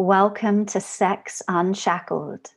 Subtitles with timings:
[0.00, 2.52] Welcome to Sex Unshackled.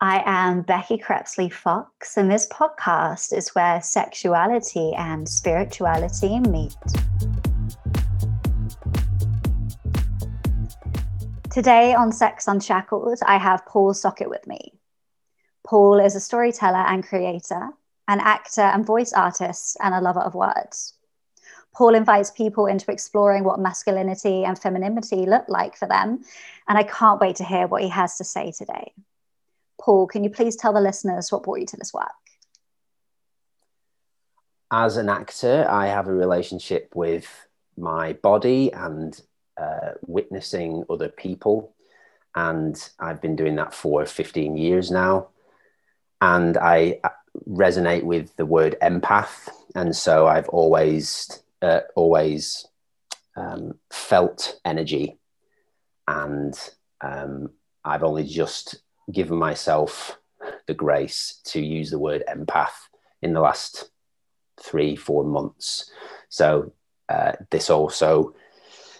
[0.00, 6.74] I am Becky Crepsley Fox, and this podcast is where sexuality and spirituality meet.
[11.50, 14.72] Today on Sex Unshackled, I have Paul Socket with me.
[15.66, 17.68] Paul is a storyteller and creator,
[18.08, 20.94] an actor and voice artist, and a lover of words.
[21.74, 26.24] Paul invites people into exploring what masculinity and femininity look like for them.
[26.68, 28.92] And I can't wait to hear what he has to say today.
[29.80, 32.08] Paul, can you please tell the listeners what brought you to this work?
[34.70, 37.26] As an actor, I have a relationship with
[37.76, 39.20] my body and
[39.56, 41.74] uh, witnessing other people.
[42.34, 45.28] And I've been doing that for 15 years now.
[46.20, 47.08] And I uh,
[47.48, 49.48] resonate with the word empath.
[49.74, 52.66] And so I've always uh, always
[53.36, 55.18] um, felt energy,
[56.08, 56.58] and
[57.00, 57.50] um,
[57.84, 60.18] I've only just given myself
[60.66, 62.88] the grace to use the word empath
[63.22, 63.90] in the last
[64.60, 65.90] three, four months.
[66.28, 66.72] So
[67.08, 68.34] uh, this also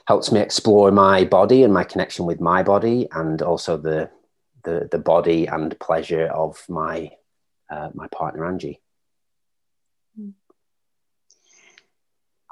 [0.06, 4.10] helps me explore my body and my connection with my body, and also the
[4.64, 7.12] the, the body and pleasure of my
[7.70, 8.80] uh, my partner Angie.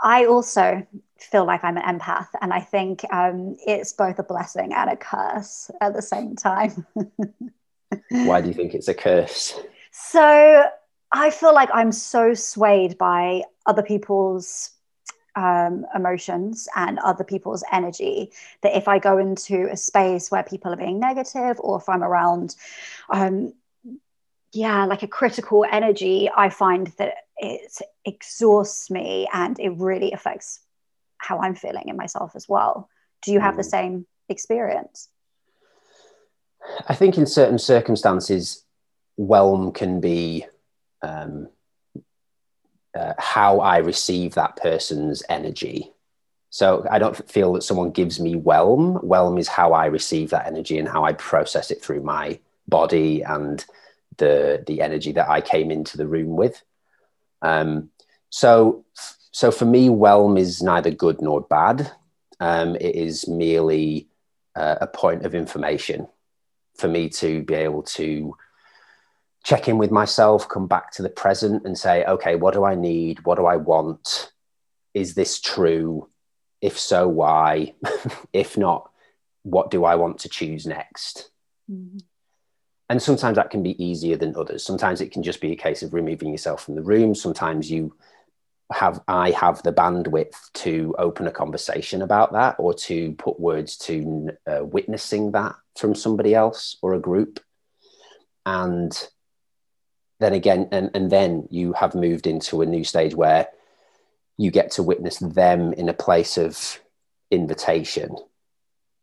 [0.03, 0.87] I also
[1.19, 4.97] feel like I'm an empath, and I think um, it's both a blessing and a
[4.97, 6.87] curse at the same time.
[8.11, 9.59] Why do you think it's a curse?
[9.91, 10.65] So
[11.13, 14.71] I feel like I'm so swayed by other people's
[15.37, 18.33] um, emotions and other people's energy
[18.63, 22.03] that if I go into a space where people are being negative or if I'm
[22.03, 22.57] around,
[23.11, 23.55] um,
[24.53, 27.73] yeah, like a critical energy, I find that it
[28.05, 30.61] exhausts me and it really affects
[31.19, 32.89] how I'm feeling in myself as well.
[33.23, 33.71] Do you have the mm.
[33.71, 35.09] same experience?
[36.87, 38.65] I think in certain circumstances,
[39.17, 40.47] whelm can be
[41.03, 41.49] um,
[42.95, 45.93] uh, how I receive that person's energy.
[46.51, 48.95] So I don't feel that someone gives me whelm.
[48.97, 53.23] Whelm is how I receive that energy and how I process it through my body
[53.23, 53.65] and
[54.17, 56.63] the the energy that I came into the room with.
[57.43, 57.91] Um,
[58.31, 58.85] so,
[59.33, 61.91] so for me, whelm is neither good nor bad.
[62.41, 64.09] Um, it is merely
[64.55, 66.09] uh, a point of information
[66.77, 68.37] for me to be able to
[69.45, 72.75] check in with myself, come back to the present, and say, okay, what do I
[72.75, 73.25] need?
[73.25, 74.33] What do I want?
[74.95, 76.09] Is this true?
[76.61, 77.75] If so, why?
[78.33, 78.91] if not,
[79.43, 81.31] what do I want to choose next?
[81.71, 81.99] Mm-hmm
[82.89, 84.65] and sometimes that can be easier than others.
[84.65, 87.15] Sometimes it can just be a case of removing yourself from the room.
[87.15, 87.95] Sometimes you
[88.71, 93.79] have i have the bandwidth to open a conversation about that or to put words
[93.79, 97.41] to uh, witnessing that from somebody else or a group.
[98.45, 98.93] And
[100.21, 103.49] then again and, and then you have moved into a new stage where
[104.37, 106.81] you get to witness them in a place of
[107.31, 108.17] invitation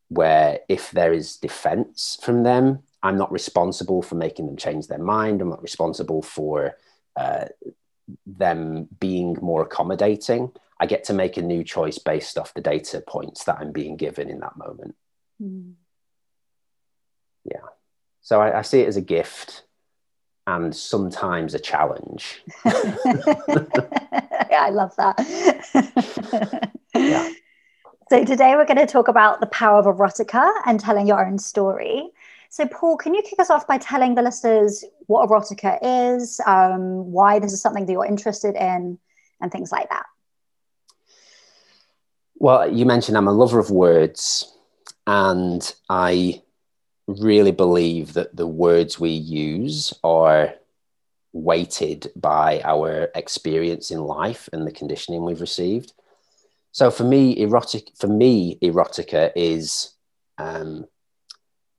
[0.09, 4.97] where if there is defense from them I'm not responsible for making them change their
[4.97, 5.39] mind.
[5.39, 6.75] I'm not responsible for
[7.16, 7.45] uh,
[8.25, 10.51] them being more accommodating.
[10.79, 13.95] I get to make a new choice based off the data points that I'm being
[13.95, 14.95] given in that moment.
[15.39, 15.73] Mm.
[17.43, 17.61] Yeah.
[18.21, 19.66] So I, I see it as a gift
[20.47, 22.41] and sometimes a challenge.
[22.66, 22.72] I
[24.72, 26.72] love that.
[26.95, 27.31] yeah.
[28.07, 31.39] So today we're going to talk about the power of erotica and telling your own
[31.39, 32.11] story.
[32.55, 37.11] So, Paul, can you kick us off by telling the listeners what erotica is, um,
[37.11, 38.97] why this is something that you're interested in,
[39.41, 40.05] and things like that?
[42.35, 44.57] Well, you mentioned I'm a lover of words,
[45.05, 46.43] and I
[47.07, 50.53] really believe that the words we use are
[51.33, 55.91] weighted by our experience in life and the conditioning we've received.
[56.72, 59.93] So for me, erotic for me, erotica is
[60.37, 60.85] um,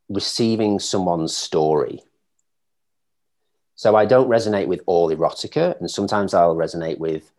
[0.09, 2.03] receiving someone's story.
[3.75, 7.31] So I don't resonate with all erotica, and sometimes I'll resonate with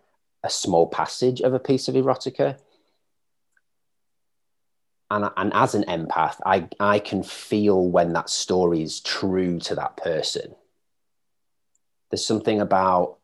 [0.43, 2.59] a small passage of a piece of erotica.
[5.09, 9.75] And, and as an empath, I, I can feel when that story is true to
[9.75, 10.53] that person.
[12.11, 13.17] There's something about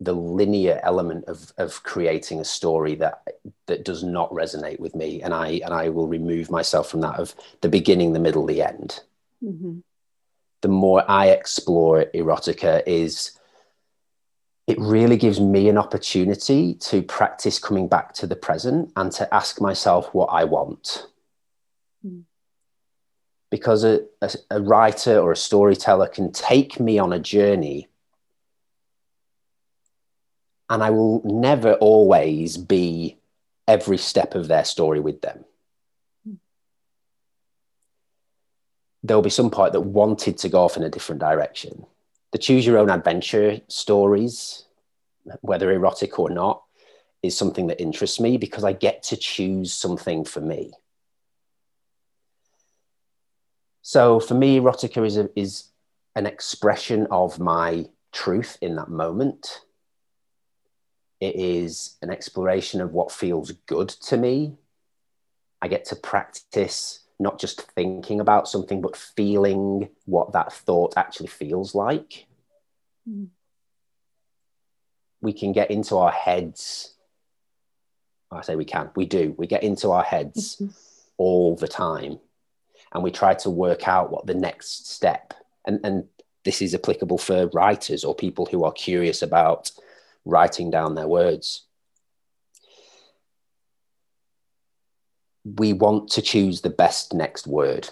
[0.00, 3.22] the linear element of of creating a story that
[3.66, 7.18] that does not resonate with me and i and i will remove myself from that
[7.18, 9.00] of the beginning the middle the end
[9.42, 9.78] mm-hmm.
[10.60, 13.32] the more i explore erotica is
[14.66, 19.32] it really gives me an opportunity to practice coming back to the present and to
[19.34, 21.06] ask myself what i want
[22.06, 22.22] mm.
[23.50, 27.88] because a, a, a writer or a storyteller can take me on a journey
[30.68, 33.18] and I will never always be
[33.68, 35.44] every step of their story with them.
[39.02, 41.86] There'll be some part that wanted to go off in a different direction.
[42.32, 44.64] The choose your own adventure stories,
[45.40, 46.62] whether erotic or not,
[47.22, 50.72] is something that interests me because I get to choose something for me.
[53.82, 55.68] So for me, erotica is, a, is
[56.16, 59.60] an expression of my truth in that moment.
[61.20, 64.56] It is an exploration of what feels good to me.
[65.62, 71.28] I get to practice not just thinking about something, but feeling what that thought actually
[71.28, 72.26] feels like.
[73.08, 73.28] Mm.
[75.22, 76.94] We can get into our heads.
[78.30, 79.34] I say we can, we do.
[79.38, 80.60] We get into our heads
[81.16, 82.18] all the time
[82.92, 85.34] and we try to work out what the next step
[85.66, 86.04] and and
[86.44, 89.72] this is applicable for writers or people who are curious about
[90.26, 91.64] writing down their words
[95.44, 97.88] we want to choose the best next word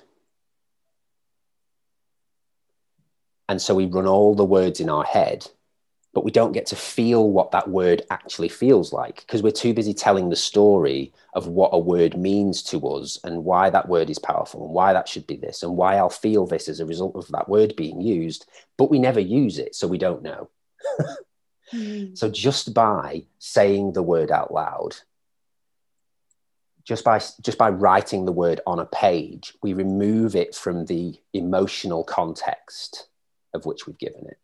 [3.49, 5.47] and so we run all the words in our head
[6.15, 9.75] but we don't get to feel what that word actually feels like because we're too
[9.75, 14.09] busy telling the story of what a word means to us and why that word
[14.09, 16.87] is powerful and why that should be this and why I'll feel this as a
[16.87, 18.47] result of that word being used,
[18.79, 20.49] but we never use it, so we don't know.
[21.75, 22.17] mm.
[22.17, 24.97] So just by saying the word out loud,
[26.85, 31.19] just by just by writing the word on a page, we remove it from the
[31.33, 33.09] emotional context
[33.55, 34.39] of which we've given it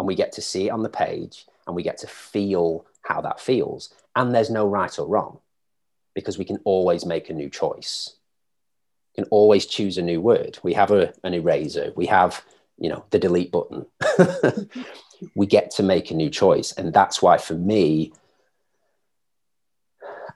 [0.00, 3.20] and we get to see it on the page and we get to feel how
[3.20, 3.92] that feels.
[4.16, 5.40] And there's no right or wrong
[6.14, 8.16] because we can always make a new choice.
[9.12, 10.58] We can always choose a new word.
[10.62, 12.42] We have a, an eraser, we have,
[12.78, 13.84] you know, the delete button.
[15.34, 16.72] we get to make a new choice.
[16.72, 18.12] And that's why for me,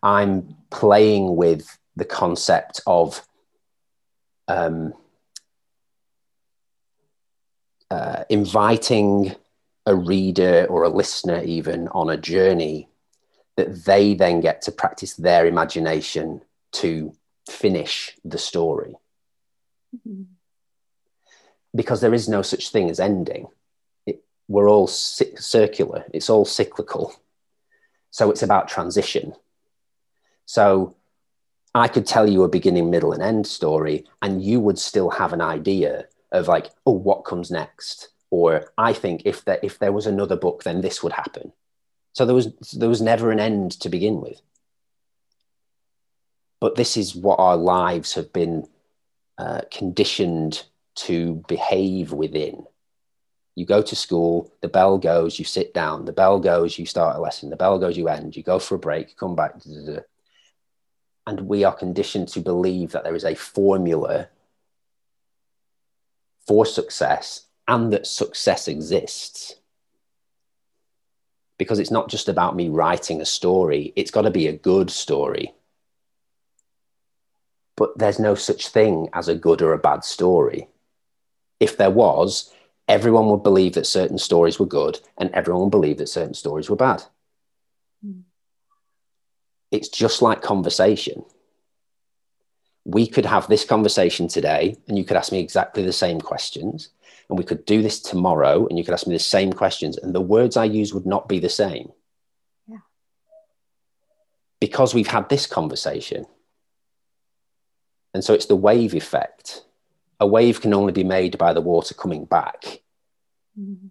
[0.02, 3.26] I'm playing with the concept of
[4.48, 4.92] um,
[7.90, 9.34] uh, inviting
[9.86, 12.88] a reader or a listener even on a journey
[13.56, 16.40] that they then get to practice their imagination
[16.72, 17.14] to
[17.48, 18.96] finish the story.
[19.96, 20.24] Mm-hmm.
[21.74, 23.48] Because there is no such thing as ending.
[24.48, 27.14] We're all ci- circular, it's all cyclical.
[28.10, 29.34] So it's about transition.
[30.46, 30.94] So
[31.74, 35.32] I could tell you a beginning, middle, and end story, and you would still have
[35.32, 38.10] an idea of like, oh, what comes next?
[38.34, 41.52] or I think if there if there was another book, then this would happen.
[42.14, 44.40] So there was there was never an end to begin with.
[46.60, 48.66] But this is what our lives have been
[49.38, 50.64] uh, conditioned
[51.06, 52.66] to behave within.
[53.54, 57.16] You go to school, the bell goes, you sit down, the bell goes, you start
[57.16, 59.54] a lesson, the bell goes, you end, you go for a break, come back.
[61.26, 64.28] And we are conditioned to believe that there is a formula
[66.46, 69.54] for success and that success exists.
[71.56, 74.90] Because it's not just about me writing a story, it's got to be a good
[74.90, 75.54] story.
[77.76, 80.68] But there's no such thing as a good or a bad story.
[81.60, 82.52] If there was,
[82.88, 86.68] everyone would believe that certain stories were good and everyone would believe that certain stories
[86.68, 87.02] were bad.
[88.04, 88.22] Mm.
[89.70, 91.24] It's just like conversation.
[92.84, 96.90] We could have this conversation today and you could ask me exactly the same questions
[97.28, 100.14] and we could do this tomorrow and you could ask me the same questions and
[100.14, 101.90] the words I use would not be the same.
[102.68, 102.78] Yeah.
[104.60, 106.26] Because we've had this conversation.
[108.12, 109.64] And so it's the wave effect.
[110.24, 112.80] A wave can only be made by the water coming back.
[113.60, 113.88] Mm-hmm.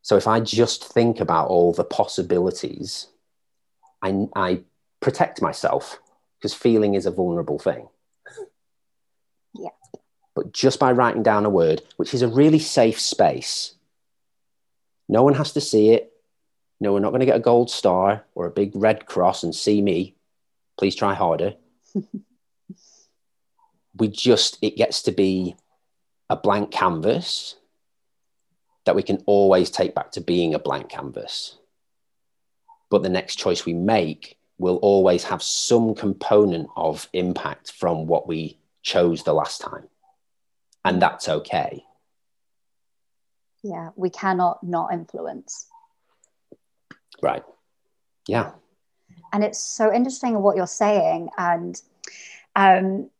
[0.00, 3.08] So if I just think about all the possibilities,
[4.00, 4.60] I, I
[5.00, 5.98] protect myself
[6.38, 7.88] because feeling is a vulnerable thing
[9.56, 9.70] Yeah.
[10.36, 13.74] but just by writing down a word, which is a really safe space.
[15.08, 16.12] No one has to see it.
[16.78, 19.52] No, we're not going to get a gold star or a big red cross and
[19.52, 20.14] see me.
[20.78, 21.54] Please try harder.
[23.96, 25.56] we just, it gets to be
[26.30, 27.56] a blank canvas
[28.86, 31.58] that we can always take back to being a blank canvas.
[32.90, 38.28] But the next choice we make will always have some component of impact from what
[38.28, 39.88] we chose the last time
[40.84, 41.84] and that's okay.
[43.62, 45.66] Yeah, we cannot not influence.
[47.22, 47.42] Right.
[48.28, 48.52] Yeah.
[49.32, 51.30] And it's so interesting what you're saying.
[51.38, 51.80] And
[52.54, 53.10] um,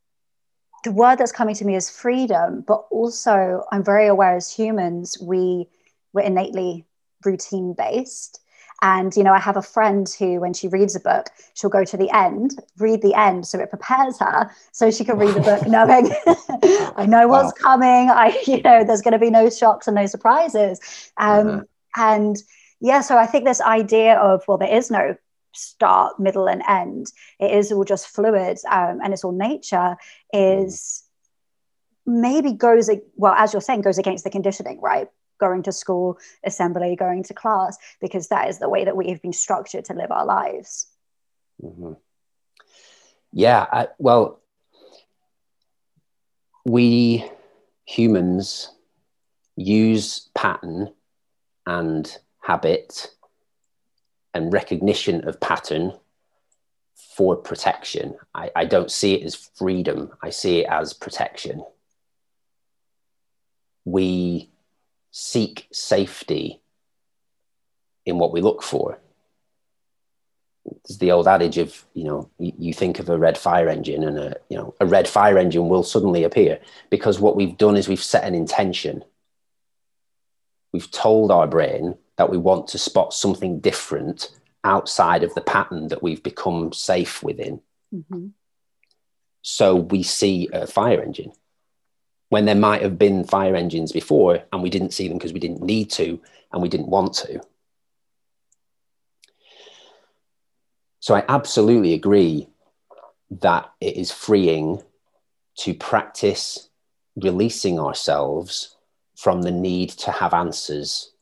[0.84, 5.18] the word that's coming to me is freedom, but also I'm very aware as humans,
[5.20, 5.66] we
[6.12, 6.86] we're innately
[7.24, 8.40] routine based.
[8.82, 11.84] And, you know, I have a friend who, when she reads a book, she'll go
[11.84, 13.46] to the end, read the end.
[13.46, 16.12] So it prepares her so she can read the book knowing
[16.96, 17.78] I know what's wow.
[17.78, 18.10] coming.
[18.10, 20.80] I, you know, there's going to be no shocks and no surprises.
[21.16, 21.62] Um, uh-huh.
[21.96, 22.36] And
[22.80, 25.16] yeah, so I think this idea of, well, there is no
[25.54, 27.06] start, middle, and end,
[27.38, 29.96] it is all just fluid um, and it's all nature,
[30.32, 31.04] is
[32.06, 35.08] maybe goes, well, as you're saying, goes against the conditioning, right?
[35.38, 39.20] going to school, assembly, going to class, because that is the way that we have
[39.22, 40.86] been structured to live our lives.
[41.62, 41.92] Mm-hmm.
[43.32, 44.40] Yeah, I, well,
[46.64, 47.28] we
[47.84, 48.70] humans
[49.56, 50.92] use pattern
[51.66, 53.10] and habit
[54.34, 55.92] and recognition of pattern
[57.16, 58.16] for protection.
[58.34, 61.64] I, I don't see it as freedom, I see it as protection.
[63.84, 64.50] We
[65.10, 66.60] seek safety
[68.04, 68.98] in what we look for.
[70.84, 74.18] It's the old adage of, you know, you, think of a red fire engine and
[74.18, 76.58] a, you know, a red fire engine will suddenly appear
[76.90, 79.04] because what we've done is we've set an intention.
[80.72, 84.30] We've told our brain that we want to spot something different
[84.62, 87.60] outside of the pattern that we've become safe within.
[87.94, 88.28] Mm-hmm.
[89.42, 91.32] So we see a fire engine
[92.30, 95.40] when there might have been fire engines before and we didn't see them because we
[95.40, 96.20] didn't need to
[96.52, 97.40] and we didn't want to.
[101.00, 102.48] So I absolutely agree
[103.30, 104.82] that it is freeing
[105.58, 106.70] to practice
[107.16, 108.76] releasing ourselves
[109.16, 111.12] from the need to have answers.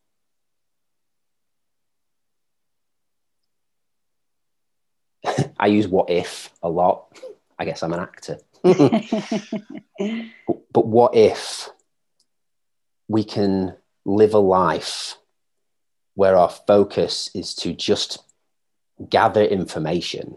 [5.58, 7.18] I use what if a lot.
[7.58, 8.38] I guess I'm an actor.
[10.72, 11.68] But what if
[13.08, 15.16] we can live a life
[16.14, 18.18] where our focus is to just
[19.08, 20.36] gather information,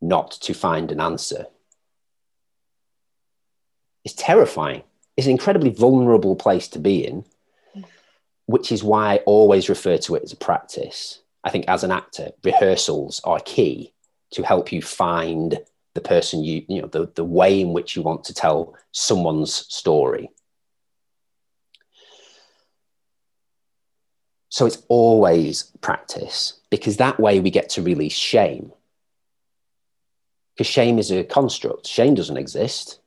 [0.00, 1.46] not to find an answer?
[4.04, 4.82] It's terrifying.
[5.16, 7.24] It's an incredibly vulnerable place to be in,
[8.46, 11.20] which is why I always refer to it as a practice.
[11.44, 13.92] I think as an actor, rehearsals are key
[14.32, 15.58] to help you find
[15.94, 19.52] the person you you know the, the way in which you want to tell someone's
[19.52, 20.30] story.
[24.48, 28.72] So it's always practice because that way we get to release shame.
[30.54, 31.86] Because shame is a construct.
[31.86, 32.98] Shame doesn't exist.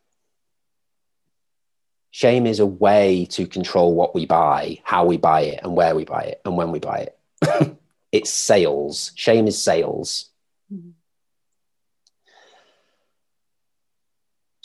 [2.12, 5.96] Shame is a way to control what we buy how we buy it and where
[5.96, 7.10] we buy it and when we buy
[7.42, 7.78] it
[8.14, 10.30] it's sales shame is sales
[10.74, 10.92] mm-hmm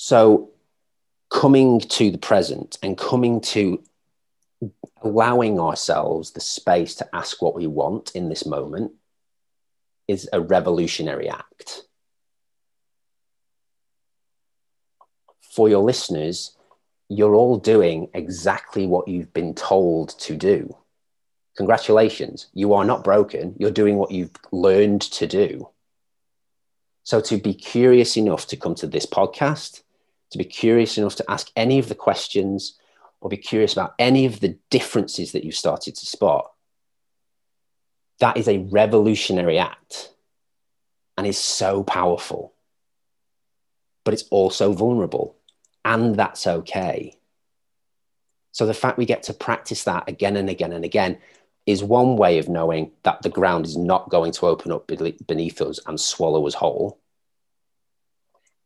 [0.00, 0.52] So,
[1.28, 3.82] coming to the present and coming to
[5.02, 8.92] allowing ourselves the space to ask what we want in this moment
[10.06, 11.82] is a revolutionary act.
[15.40, 16.56] For your listeners,
[17.08, 20.76] you're all doing exactly what you've been told to do.
[21.58, 23.52] Congratulations, you are not broken.
[23.58, 25.68] You're doing what you've learned to do.
[27.02, 29.82] So, to be curious enough to come to this podcast,
[30.30, 32.78] to be curious enough to ask any of the questions
[33.20, 36.52] or be curious about any of the differences that you've started to spot,
[38.20, 40.12] that is a revolutionary act
[41.16, 42.54] and is so powerful.
[44.04, 45.34] But it's also vulnerable,
[45.84, 47.18] and that's okay.
[48.52, 51.18] So the fact we get to practice that again and again and again
[51.68, 55.60] is one way of knowing that the ground is not going to open up beneath
[55.60, 56.98] us and swallow us whole.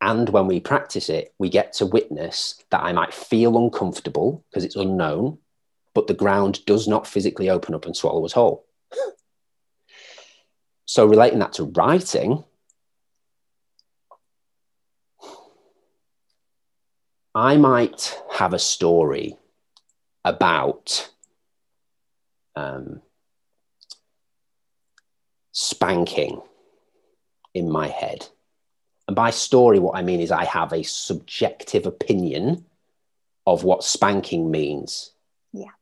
[0.00, 4.62] And when we practice it, we get to witness that I might feel uncomfortable because
[4.64, 5.38] it's unknown,
[5.96, 8.64] but the ground does not physically open up and swallow us whole.
[10.84, 12.44] so, relating that to writing,
[17.34, 19.36] I might have a story
[20.24, 21.11] about
[22.54, 23.00] um,
[25.52, 26.40] spanking
[27.54, 28.26] in my head
[29.12, 32.64] and by story, what I mean is I have a subjective opinion
[33.46, 35.10] of what spanking means.
[35.52, 35.74] Yeah.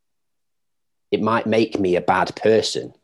[1.10, 2.94] It might make me a bad person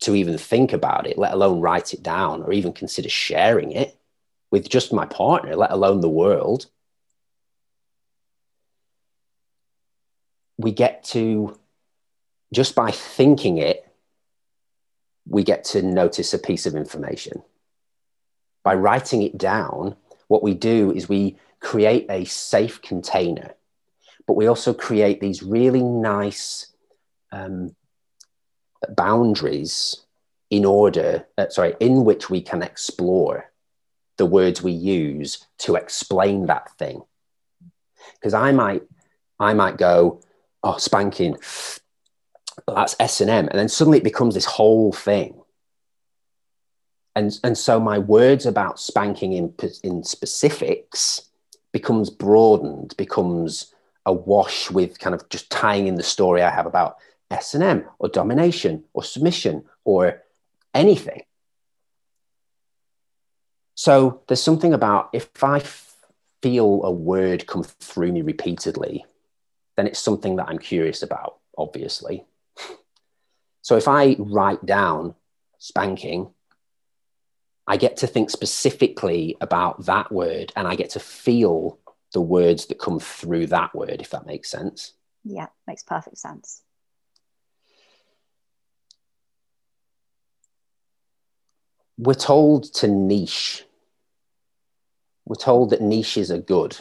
[0.00, 3.96] to even think about it, let alone write it down or even consider sharing it
[4.50, 6.66] with just my partner, let alone the world.
[10.58, 11.58] We get to,
[12.52, 13.86] just by thinking it,
[15.26, 17.42] we get to notice a piece of information
[18.62, 19.96] by writing it down,
[20.28, 23.54] what we do is we create a safe container,
[24.26, 26.72] but we also create these really nice
[27.32, 27.74] um,
[28.88, 29.96] boundaries
[30.50, 33.50] in order, uh, sorry, in which we can explore
[34.18, 37.02] the words we use to explain that thing.
[38.14, 38.82] Because I might,
[39.40, 40.20] I might go,
[40.62, 41.36] oh, spanking,
[42.68, 45.40] Oh, that's S and then suddenly it becomes this whole thing.
[47.14, 51.28] And and so my words about spanking in in specifics
[51.72, 53.74] becomes broadened, becomes
[54.06, 56.96] a wash with kind of just tying in the story I have about
[57.30, 60.22] S and M or domination or submission or
[60.74, 61.22] anything.
[63.74, 65.62] So there's something about if I
[66.42, 69.04] feel a word come through me repeatedly,
[69.76, 72.24] then it's something that I'm curious about, obviously.
[73.62, 75.14] So if I write down
[75.58, 76.32] spanking,
[77.66, 81.78] I get to think specifically about that word and I get to feel
[82.12, 84.92] the words that come through that word, if that makes sense.
[85.24, 86.62] Yeah, makes perfect sense.
[91.96, 93.64] We're told to niche.
[95.24, 96.76] We're told that niches are good.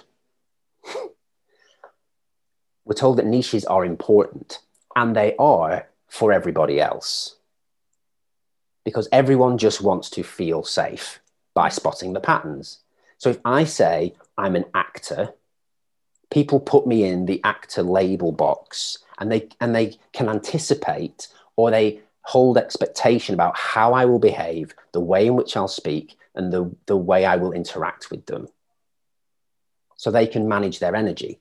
[2.85, 4.59] We're told that niches are important,
[4.95, 7.37] and they are for everybody else.
[8.83, 11.21] Because everyone just wants to feel safe
[11.53, 12.79] by spotting the patterns.
[13.17, 15.33] So if I say I'm an actor,
[16.29, 21.71] people put me in the actor label box and they and they can anticipate or
[21.71, 26.51] they hold expectation about how I will behave, the way in which I'll speak, and
[26.51, 28.47] the, the way I will interact with them.
[29.95, 31.39] So they can manage their energy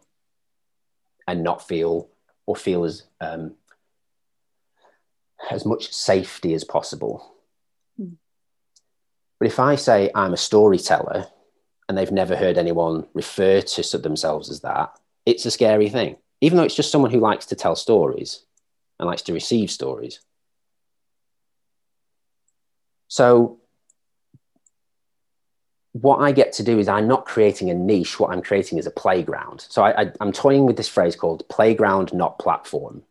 [1.27, 2.09] and not feel
[2.47, 3.55] or feel as um,
[5.51, 7.35] as much safety as possible.
[8.01, 8.17] Mm.
[9.39, 11.27] But if I say I'm a storyteller
[11.89, 14.93] and they've never heard anyone refer to themselves as that,
[15.25, 18.45] it's a scary thing, even though it's just someone who likes to tell stories
[18.99, 20.21] and likes to receive stories.
[23.09, 23.59] So,
[25.93, 28.21] what I get to do is I'm not creating a niche.
[28.21, 29.67] What I'm creating is a playground.
[29.69, 33.03] So I, I, I'm toying with this phrase called playground, not platform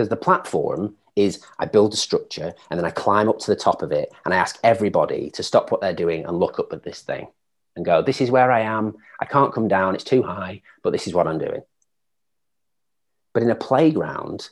[0.00, 3.54] because the platform is I build a structure and then I climb up to the
[3.54, 6.72] top of it and I ask everybody to stop what they're doing and look up
[6.72, 7.28] at this thing
[7.76, 8.96] and go, This is where I am.
[9.20, 9.94] I can't come down.
[9.94, 11.60] It's too high, but this is what I'm doing.
[13.34, 14.48] But in a playground,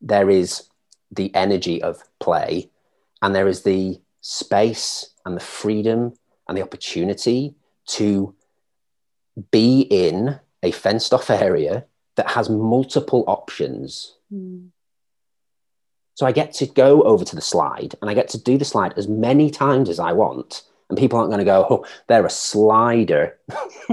[0.00, 0.68] there is
[1.10, 2.70] the energy of play
[3.20, 6.14] and there is the space and the freedom
[6.46, 8.32] and the opportunity to
[9.50, 11.84] be in a fenced off area
[12.18, 14.70] that has multiple options Mm.
[16.14, 18.64] So I get to go over to the slide and I get to do the
[18.64, 20.62] slide as many times as I want.
[20.88, 23.38] And people aren't going to go, oh, they're a slider.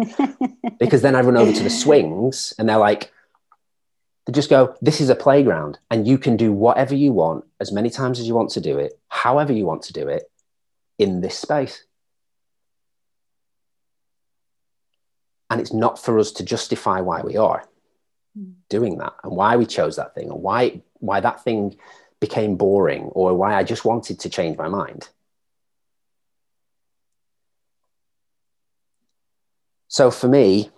[0.79, 3.11] because then I run over to the swings and they're like,
[4.25, 7.71] they just go, this is a playground and you can do whatever you want as
[7.71, 10.23] many times as you want to do it, however you want to do it
[10.97, 11.83] in this space.
[15.51, 17.67] And it's not for us to justify why we are
[18.69, 21.75] doing that and why we chose that thing and why why that thing
[22.19, 25.09] became boring or why I just wanted to change my mind.
[29.87, 30.71] So for me,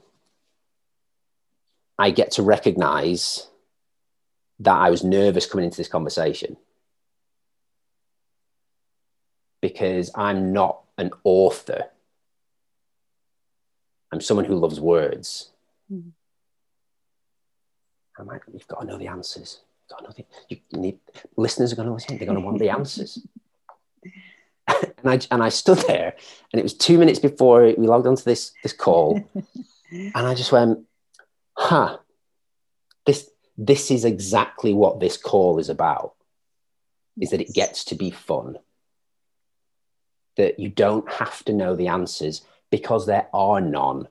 [1.97, 3.47] I get to recognize
[4.59, 6.57] that I was nervous coming into this conversation
[9.61, 11.85] because I'm not an author.
[14.11, 15.51] I'm someone who loves words.
[15.91, 16.09] Mm-hmm.
[18.19, 19.60] I'm like, you've got to know the answers.
[19.84, 20.99] You've got to know the, you, you need
[21.36, 22.17] listeners are going to listen.
[22.17, 23.25] They're going to want the answers.
[24.67, 26.15] and I and I stood there,
[26.51, 29.21] and it was two minutes before we logged onto this this call,
[29.91, 30.80] and I just went,
[31.56, 31.97] "Huh,
[33.06, 36.13] this this is exactly what this call is about.
[37.19, 38.58] Is that it gets to be fun.
[40.36, 44.08] That you don't have to know the answers because there are none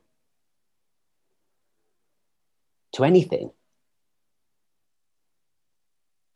[2.92, 3.50] to anything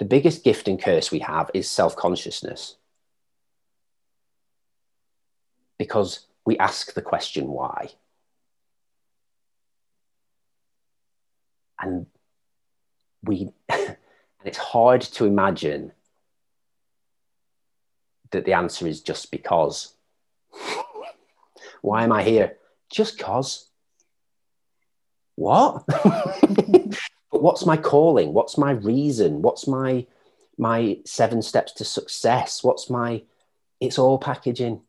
[0.01, 2.77] the biggest gift and curse we have is self consciousness.
[5.79, 7.91] Because we ask the question why.
[11.79, 12.07] And
[13.23, 13.97] we, and
[14.43, 15.93] it's hard to imagine
[18.31, 19.93] that the answer is just because.
[21.83, 22.57] why am I here?
[22.91, 23.69] Just cause.
[25.37, 25.85] What?
[27.41, 30.07] but what's my calling what's my reason what's my
[30.59, 33.23] my seven steps to success what's my
[33.81, 34.83] it's all packaging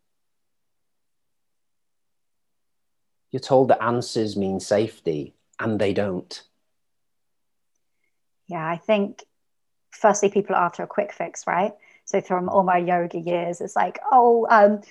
[3.31, 6.43] You're told that answers mean safety, and they don't.
[8.47, 9.23] Yeah, I think
[9.91, 11.71] firstly, people are after a quick fix, right?
[12.11, 14.81] So from all my yoga years, it's like, oh, um,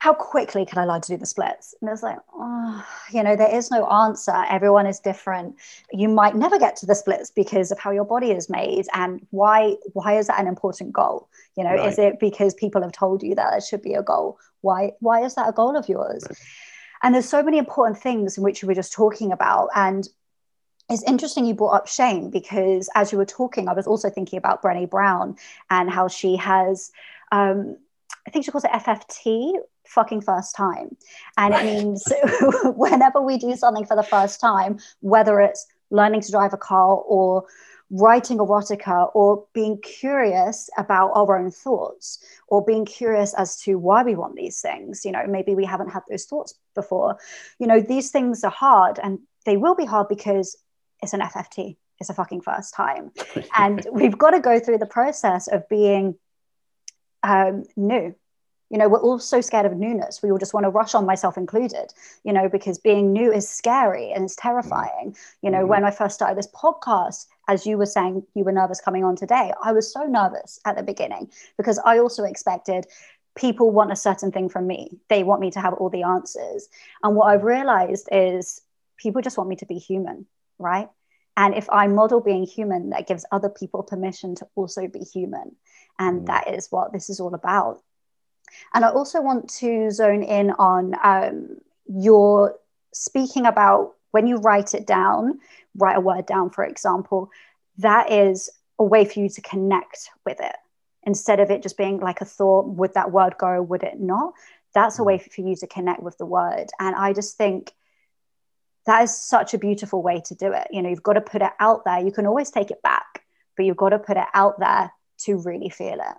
[0.00, 1.74] how quickly can I learn to do the splits?
[1.80, 4.32] And it's like, oh, you know, there is no answer.
[4.48, 5.56] Everyone is different.
[5.92, 8.86] You might never get to the splits because of how your body is made.
[8.94, 11.28] And why why is that an important goal?
[11.56, 11.86] You know, right.
[11.86, 14.38] is it because people have told you that it should be a goal?
[14.62, 16.24] Why why is that a goal of yours?
[16.26, 16.38] Right.
[17.02, 19.68] And there's so many important things in which we were just talking about.
[19.74, 20.08] And
[20.90, 24.38] it's interesting you brought up shame because as you were talking, I was also thinking
[24.38, 25.36] about Brené Brown
[25.70, 26.90] and how she has
[27.32, 27.76] um,
[28.26, 29.54] I think she calls it FFT,
[29.86, 30.96] fucking first time.
[31.36, 32.04] And it means
[32.76, 36.96] whenever we do something for the first time, whether it's learning to drive a car
[36.96, 37.44] or
[37.90, 44.04] writing erotica or being curious about our own thoughts or being curious as to why
[44.04, 47.18] we want these things you know maybe we haven't had those thoughts before
[47.58, 50.56] you know these things are hard and they will be hard because
[51.02, 53.12] it's an fft it's a fucking first time.
[53.56, 56.16] And we've got to go through the process of being
[57.22, 58.14] um, new.
[58.70, 60.22] You know we're all so scared of newness.
[60.22, 61.92] We all just want to rush on myself included
[62.24, 65.16] you know because being new is scary and it's terrifying.
[65.42, 65.68] You know mm-hmm.
[65.68, 69.16] when i first started this podcast as you were saying you were nervous coming on
[69.16, 72.86] today i was so nervous at the beginning because i also expected
[73.36, 74.90] people want a certain thing from me.
[75.08, 76.68] They want me to have all the answers.
[77.02, 78.62] And what i've realized is
[78.98, 80.26] people just want me to be human
[80.60, 80.88] right
[81.40, 85.56] and if I model being human, that gives other people permission to also be human.
[85.98, 86.26] And mm.
[86.26, 87.82] that is what this is all about.
[88.74, 92.58] And I also want to zone in on um, your
[92.92, 95.38] speaking about when you write it down,
[95.76, 97.30] write a word down, for example,
[97.78, 100.56] that is a way for you to connect with it
[101.04, 104.34] instead of it just being like a thought would that word go, would it not?
[104.74, 105.32] That's a way mm.
[105.32, 106.66] for you to connect with the word.
[106.78, 107.72] And I just think
[108.86, 110.68] that is such a beautiful way to do it.
[110.70, 112.00] You know, you've got to put it out there.
[112.00, 113.24] You can always take it back,
[113.56, 114.92] but you've got to put it out there
[115.24, 116.16] to really feel it.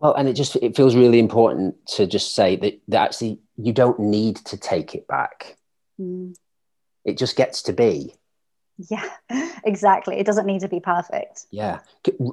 [0.00, 3.72] Well, and it just it feels really important to just say that, that actually you
[3.72, 5.56] don't need to take it back.
[6.00, 6.36] Mm.
[7.04, 8.14] It just gets to be.
[8.76, 9.08] Yeah,
[9.64, 10.18] exactly.
[10.18, 11.46] It doesn't need to be perfect.
[11.50, 11.80] Yeah.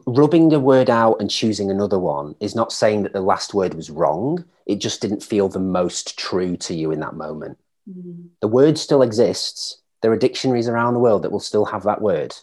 [0.05, 3.73] Rubbing the word out and choosing another one is not saying that the last word
[3.73, 4.43] was wrong.
[4.65, 7.57] It just didn't feel the most true to you in that moment.
[7.89, 8.29] Mm.
[8.41, 9.81] The word still exists.
[10.01, 12.35] There are dictionaries around the world that will still have that word.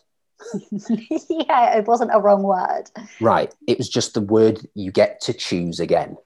[1.28, 2.84] yeah, it wasn't a wrong word.
[3.20, 3.52] Right.
[3.66, 6.16] It was just the word you get to choose again.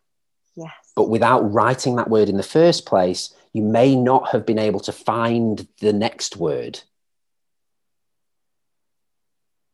[0.55, 0.73] Yes.
[0.95, 4.81] But without writing that word in the first place, you may not have been able
[4.81, 6.81] to find the next word.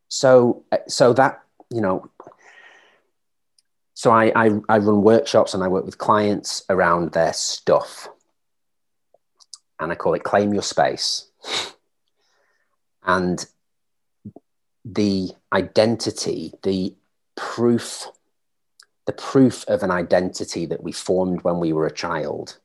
[0.08, 2.08] So, so that, you know,
[3.94, 8.08] so I, I, I run workshops and I work with clients around their stuff.
[9.80, 11.30] And I call it claim your space.
[13.04, 13.44] And
[14.84, 16.94] the identity, the
[17.36, 18.06] proof,
[19.06, 22.58] the proof of an identity that we formed when we were a child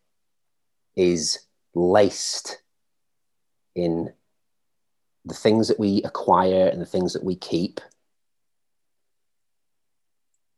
[0.96, 1.40] is
[1.74, 2.62] laced
[3.76, 4.12] in
[5.26, 7.80] the things that we acquire and the things that we keep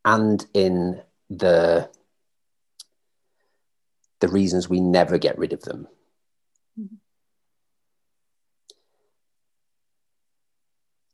[0.03, 1.89] and in the
[4.19, 5.87] the reasons we never get rid of them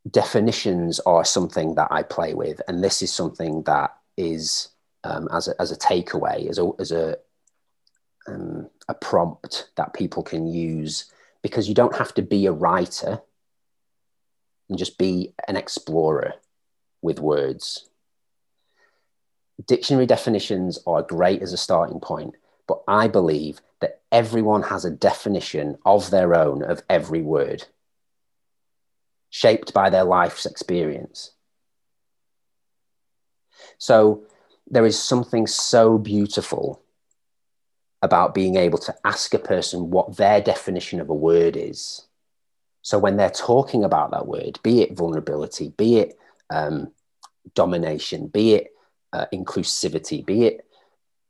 [0.09, 4.69] definitions are something that I play with, and this is something that is
[5.03, 7.17] um, as a, as a takeaway, as a as a
[8.27, 13.21] um, a prompt that people can use because you don't have to be a writer
[14.69, 16.35] and just be an explorer
[17.01, 17.89] with words.
[19.65, 22.35] Dictionary definitions are great as a starting point,
[22.67, 27.65] but I believe that everyone has a definition of their own of every word
[29.29, 31.31] shaped by their life's experience.
[33.77, 34.23] So
[34.69, 36.81] there is something so beautiful
[38.01, 42.05] about being able to ask a person what their definition of a word is.
[42.81, 46.17] So when they're talking about that word, be it vulnerability, be it
[46.49, 46.91] um,
[47.53, 48.67] domination, be it
[49.13, 50.65] uh, inclusivity, be it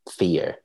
[0.10, 0.58] fear,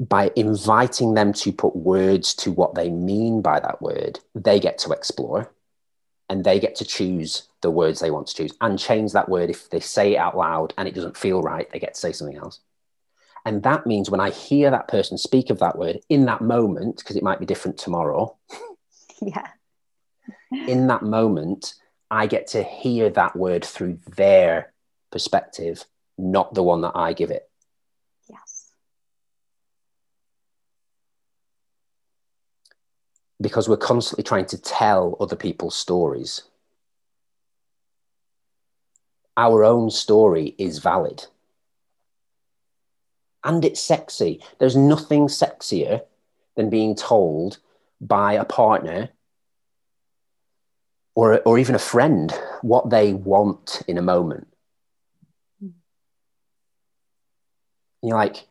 [0.00, 4.78] by inviting them to put words to what they mean by that word, they get
[4.78, 5.52] to explore
[6.30, 9.50] and they get to choose the words they want to choose and change that word.
[9.50, 12.12] If they say it out loud and it doesn't feel right, they get to say
[12.12, 12.60] something else.
[13.44, 16.98] And that means when I hear that person speak of that word in that moment,
[16.98, 18.36] because it might be different tomorrow.
[19.22, 19.48] Yeah.
[20.50, 21.74] in that moment,
[22.10, 24.72] I get to hear that word through their
[25.12, 25.84] perspective,
[26.16, 27.49] not the one that I give it.
[33.40, 36.42] Because we're constantly trying to tell other people's stories.
[39.36, 41.26] Our own story is valid.
[43.42, 44.42] And it's sexy.
[44.58, 46.02] There's nothing sexier
[46.56, 47.58] than being told
[48.00, 49.10] by a partner
[51.14, 54.46] or, or even a friend what they want in a moment.
[55.64, 55.72] Mm.
[58.02, 58.46] You're like,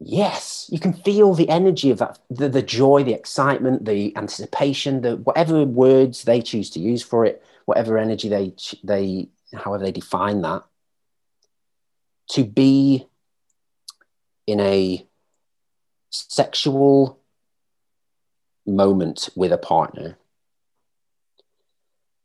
[0.00, 5.00] yes, you can feel the energy of that, the, the joy, the excitement, the anticipation,
[5.00, 9.92] the whatever words they choose to use for it, whatever energy they they however they
[9.92, 10.64] define that.
[12.32, 13.06] To be
[14.46, 15.06] in a
[16.10, 17.18] sexual
[18.66, 20.18] moment with a partner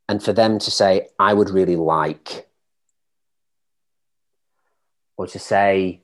[0.07, 2.47] and for them to say, I would really like,
[5.17, 6.02] or to say,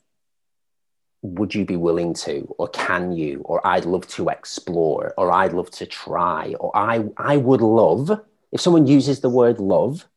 [1.21, 5.53] would you be willing to or can you or i'd love to explore or i'd
[5.53, 10.07] love to try or i i would love if someone uses the word love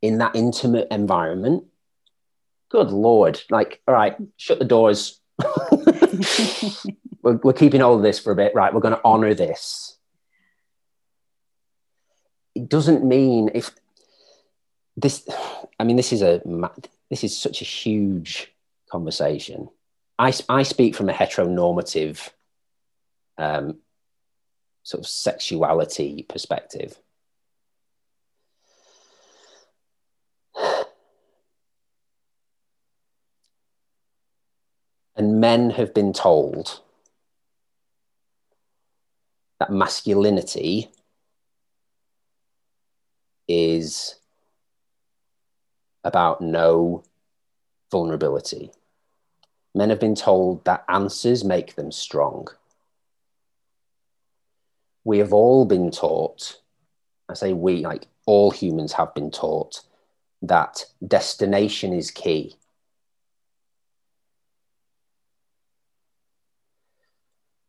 [0.00, 1.64] in that intimate environment
[2.70, 5.20] good lord like all right shut the doors.
[7.22, 9.98] We're, we're keeping all of this for a bit right we're going to honor this.
[12.54, 13.70] It doesn't mean if
[14.96, 15.28] this
[15.78, 16.40] i mean this is a
[17.10, 18.54] this is such a huge
[18.90, 19.68] conversation
[20.20, 22.28] I, I speak from a heteronormative
[23.38, 23.78] um,
[24.82, 26.98] sort of sexuality perspective.
[35.16, 36.82] And men have been told
[39.58, 40.90] that masculinity
[43.48, 44.16] is
[46.04, 47.04] about no
[47.90, 48.70] vulnerability.
[49.74, 52.48] Men have been told that answers make them strong.
[55.04, 56.60] We have all been taught,
[57.28, 59.82] I say we, like all humans have been taught,
[60.42, 62.56] that destination is key.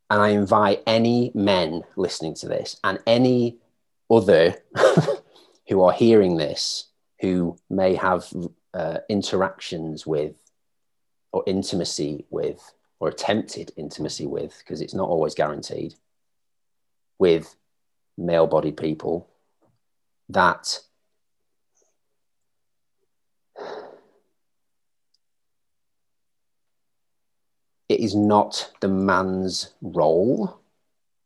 [0.09, 3.59] And I invite any men listening to this and any
[4.09, 4.55] other
[5.69, 6.87] who are hearing this
[7.21, 8.27] who may have
[8.73, 10.35] uh, interactions with
[11.31, 15.95] or intimacy with, or attempted intimacy with, because it's not always guaranteed,
[17.19, 17.55] with
[18.17, 19.27] male bodied people,
[20.29, 20.79] that
[27.89, 30.59] it is not the man's role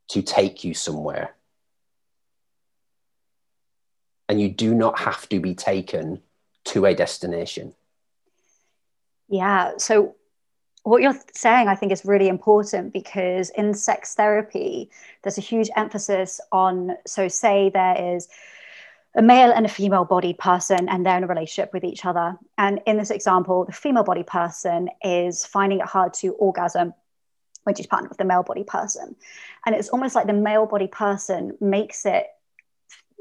[0.07, 1.35] to take you somewhere.
[4.27, 6.21] And you do not have to be taken
[6.65, 7.75] to a destination.
[9.27, 9.73] Yeah.
[9.77, 10.15] So
[10.85, 14.91] what you're saying, I think, is really important because in sex therapy,
[15.23, 16.95] there's a huge emphasis on.
[17.07, 18.27] So, say there is
[19.15, 22.37] a male and a female bodied person, and they're in a relationship with each other.
[22.59, 26.93] And in this example, the female body person is finding it hard to orgasm
[27.63, 29.15] when she's partnered with the male body person.
[29.65, 32.27] And it's almost like the male body person makes it,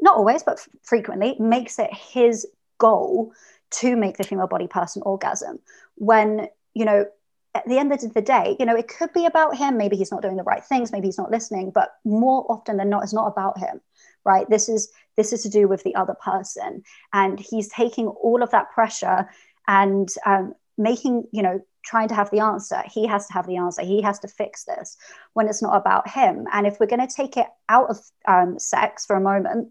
[0.02, 3.32] not always, but frequently, makes it his goal
[3.70, 5.60] to make the female body person orgasm
[5.96, 7.06] when you know
[7.54, 9.76] at the end of the day you know it could be about him.
[9.76, 10.92] Maybe he's not doing the right things.
[10.92, 13.80] Maybe he's not listening but more often than not it's not about him
[14.24, 14.48] right?
[14.48, 16.82] This is this is to do with the other person.
[17.12, 19.28] And he's taking all of that pressure
[19.68, 22.82] and um, making you know trying to have the answer.
[22.86, 23.82] He has to have the answer.
[23.82, 24.96] He has to fix this
[25.34, 26.46] when it's not about him.
[26.52, 29.70] And if we're going to take it out of um, sex for a moment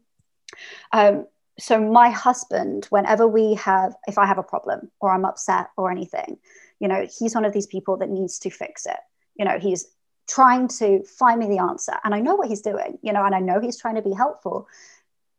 [0.92, 1.26] um,
[1.60, 5.92] so my husband whenever we have if i have a problem or i'm upset or
[5.92, 6.38] anything
[6.80, 8.98] you know he's one of these people that needs to fix it.
[9.36, 9.88] You know he's
[10.28, 13.36] trying to find me the answer and i know what he's doing you know and
[13.36, 14.68] i know he's trying to be helpful.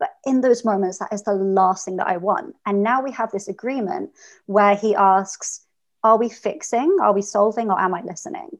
[0.00, 2.56] But in those moments that is the last thing that i want.
[2.66, 4.10] And now we have this agreement
[4.46, 5.60] where he asks
[6.02, 6.98] are we fixing?
[7.00, 7.70] Are we solving?
[7.70, 8.58] Or am i listening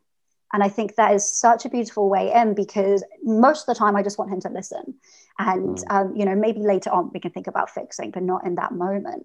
[0.55, 3.97] and I think that is such a beautiful way in because most of the time
[3.97, 4.95] I just want him to listen.
[5.37, 5.85] And, mm.
[5.90, 8.71] um, you know, maybe later on we can think about fixing, but not in that
[8.71, 9.25] moment.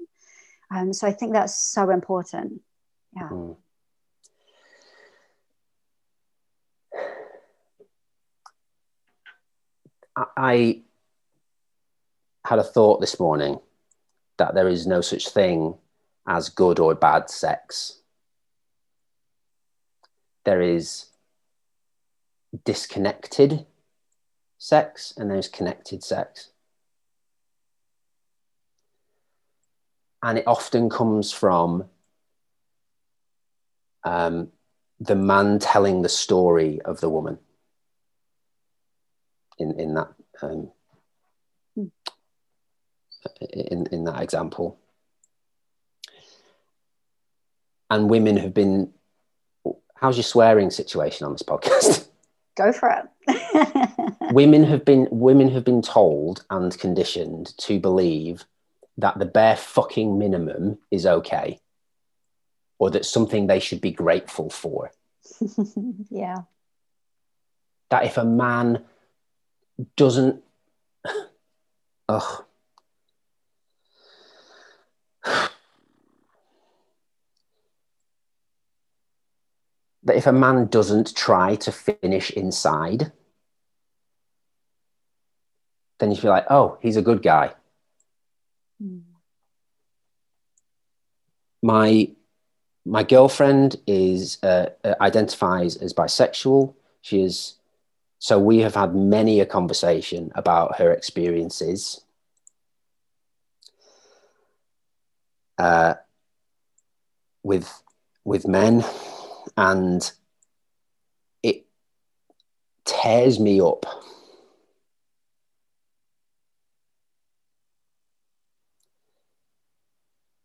[0.76, 2.62] Um, so I think that's so important.
[3.16, 3.30] Yeah.
[3.30, 3.58] Mm.
[10.36, 10.82] I
[12.44, 13.60] had a thought this morning
[14.38, 15.76] that there is no such thing
[16.28, 18.00] as good or bad sex.
[20.44, 21.09] There is
[22.66, 23.66] disconnected
[24.58, 26.50] sex and there's connected sex.
[30.22, 31.86] And it often comes from
[34.04, 34.50] um,
[35.00, 37.38] the man telling the story of the woman.
[39.60, 40.10] in in that
[40.42, 40.72] um,
[43.42, 44.80] in in that example.
[47.90, 48.94] And women have been.
[49.96, 52.08] How's your swearing situation on this podcast?
[52.60, 53.06] Go for it.
[54.34, 58.44] women have been women have been told and conditioned to believe
[58.98, 61.62] that the bare fucking minimum is okay,
[62.78, 64.92] or that something they should be grateful for.
[66.10, 66.40] yeah.
[67.92, 68.84] That if a man
[69.96, 70.44] doesn't,
[72.10, 72.46] ugh,
[80.04, 83.12] that if a man doesn't try to finish inside,
[86.00, 87.54] then you'd be like, oh, he's a good guy.
[88.82, 89.02] Mm.
[91.62, 92.10] My
[92.86, 96.74] my girlfriend is uh, uh, identifies as bisexual.
[97.02, 97.56] She is
[98.20, 102.02] so we have had many a conversation about her experiences.
[105.58, 105.96] Uh,
[107.44, 107.84] with
[108.24, 108.84] with men
[109.58, 110.12] and
[111.44, 111.66] it
[112.86, 113.86] tears me up.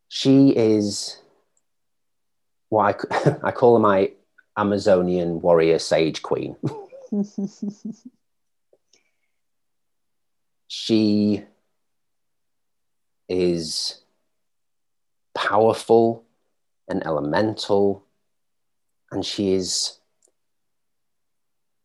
[0.09, 1.19] She is
[2.69, 4.13] what I, I call her my
[4.57, 6.57] Amazonian warrior sage queen.
[10.69, 11.45] she
[13.29, 14.01] is
[15.35, 16.25] powerful
[16.89, 18.04] and elemental
[19.15, 19.99] and she is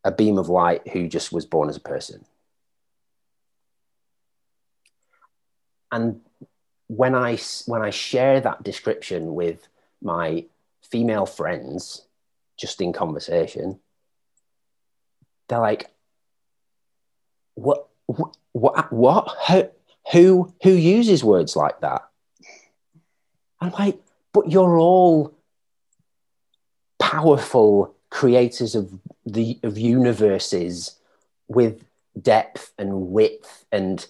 [0.03, 2.25] a beam of light who just was born as a person.
[5.91, 6.21] And
[6.87, 9.67] when I when I share that description with
[10.01, 10.45] my
[10.81, 12.05] female friends,
[12.57, 13.79] just in conversation,
[15.47, 15.91] they're like,
[17.55, 17.87] "What?
[18.07, 18.37] What?
[18.53, 18.91] What?
[18.93, 19.35] what?
[19.47, 19.69] Who,
[20.11, 20.53] who?
[20.63, 22.07] Who uses words like that?"
[23.59, 23.99] I'm like,
[24.31, 25.38] "But you're all
[27.09, 30.95] powerful creators of the of universes
[31.47, 31.83] with
[32.21, 34.05] depth and width and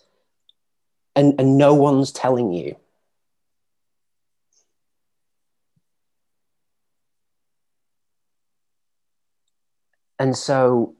[1.15, 2.75] and and no one's telling you.
[10.21, 10.95] And so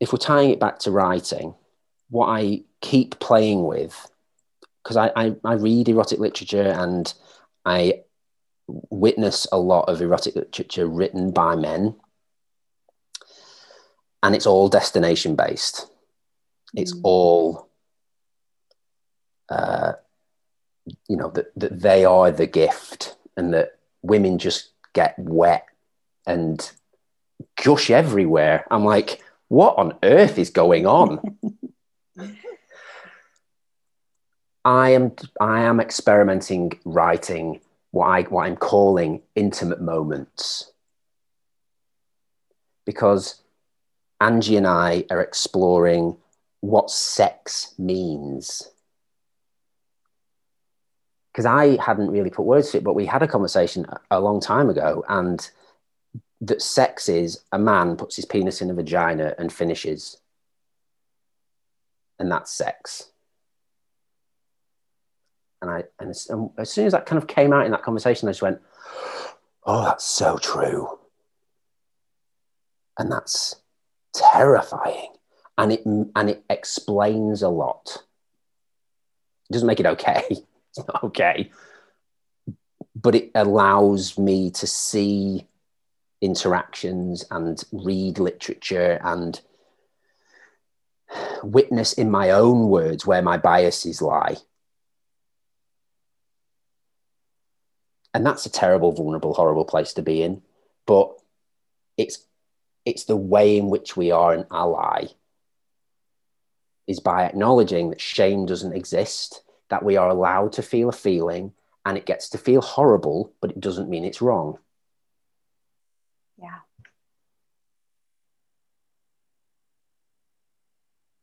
[0.00, 1.54] if we're tying it back to writing
[2.08, 4.10] what i keep playing with
[4.82, 7.12] because I, I, I read erotic literature and
[7.64, 8.00] i
[8.90, 11.94] witness a lot of erotic literature written by men.
[14.22, 15.86] And it's all destination based.
[16.74, 17.00] It's Mm.
[17.04, 17.68] all
[19.48, 19.94] uh,
[21.08, 25.66] you know that, that they are the gift and that women just get wet
[26.26, 26.70] and
[27.62, 28.64] gush everywhere.
[28.70, 31.20] I'm like what on earth is going on?
[34.64, 40.72] I am i am experimenting writing what I what I'm calling intimate moments.
[42.84, 43.42] Because
[44.20, 46.16] Angie and I are exploring
[46.60, 48.68] what sex means.
[51.32, 54.40] Because I hadn't really put words to it, but we had a conversation a long
[54.40, 55.48] time ago, and
[56.40, 60.16] that sex is a man puts his penis in a vagina and finishes.
[62.18, 63.10] And that's sex
[65.62, 67.82] and I and as, and as, soon as that kind of came out in that
[67.82, 68.60] conversation, I just went,
[69.64, 70.98] "Oh, that's so true,"
[72.98, 73.56] and that's
[74.14, 75.12] terrifying,
[75.58, 78.02] and it and it explains a lot.
[79.48, 80.24] It doesn't make it okay.
[80.72, 81.50] It's not okay,
[82.94, 85.48] but it allows me to see
[86.20, 89.40] interactions and read literature and
[91.42, 94.36] witness in my own words where my biases lie
[98.12, 100.42] and that's a terrible vulnerable horrible place to be in.
[100.86, 101.12] But
[101.96, 102.26] it's
[102.84, 105.06] it's the way in which we are an ally
[106.86, 111.52] is by acknowledging that shame doesn't exist that we are allowed to feel a feeling
[111.84, 114.58] and it gets to feel horrible but it doesn't mean it's wrong.
[116.40, 116.60] Yeah.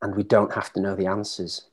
[0.01, 1.65] And we don't have to know the answers.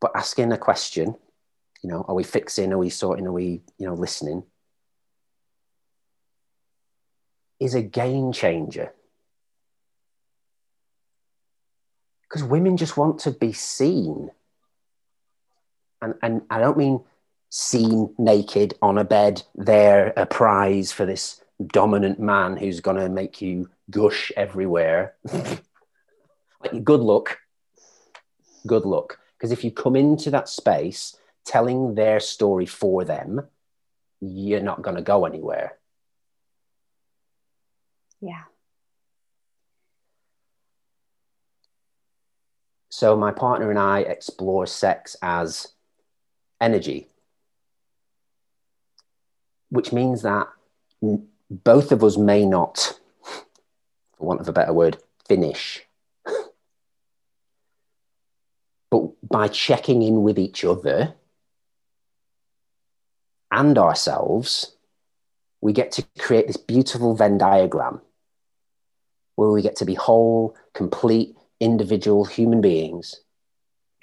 [0.00, 1.16] But asking a question
[1.84, 4.42] you know are we fixing are we sorting are we you know listening
[7.60, 8.92] is a game changer
[12.22, 14.30] because women just want to be seen
[16.00, 17.04] and and i don't mean
[17.50, 23.08] seen naked on a bed there a prize for this dominant man who's going to
[23.08, 25.14] make you gush everywhere.
[25.32, 27.38] like, good luck.
[28.66, 29.18] Good luck.
[29.36, 33.46] Because if you come into that space telling their story for them,
[34.20, 35.78] you're not going to go anywhere.
[38.20, 38.44] Yeah.
[42.88, 45.68] So my partner and I explore sex as
[46.60, 47.08] energy,
[49.68, 50.48] which means that
[51.50, 52.98] both of us may not,
[54.16, 55.82] for want of a better word, finish.
[58.90, 61.14] but by checking in with each other
[63.54, 64.74] and ourselves,
[65.60, 68.00] we get to create this beautiful Venn diagram
[69.36, 73.20] where we get to be whole, complete, individual human beings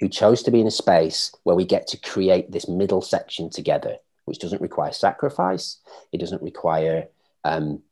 [0.00, 3.50] who chose to be in a space where we get to create this middle section
[3.50, 5.78] together, which doesn't require sacrifice.
[6.12, 7.08] It doesn't require
[7.44, 7.82] um,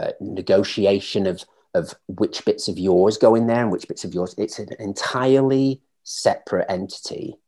[0.00, 1.44] uh, negotiation of,
[1.74, 4.34] of which bits of yours go in there and which bits of yours.
[4.36, 7.38] It's an entirely separate entity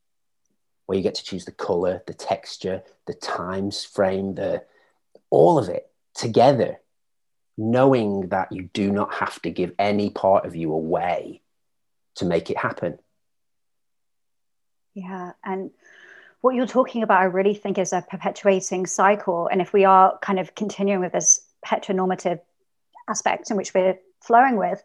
[0.91, 4.65] where you get to choose the color, the texture, the times frame, the
[5.31, 6.81] all of it together
[7.57, 11.43] knowing that you do not have to give any part of you away
[12.17, 12.99] to make it happen.
[14.95, 15.31] Yeah.
[15.45, 15.71] And
[16.41, 19.47] what you're talking about, I really think is a perpetuating cycle.
[19.47, 22.41] And if we are kind of continuing with this heteronormative
[23.09, 24.83] aspect in which we're flowing with,